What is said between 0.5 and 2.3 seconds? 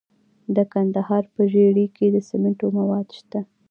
د کندهار په ژیړۍ کې د